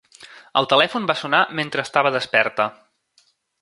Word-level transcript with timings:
El 0.61 0.67
telèfon 0.71 1.05
va 1.13 1.17
sonar 1.21 1.43
mentre 1.61 1.87
estava 1.87 2.17
desperta. 2.19 2.71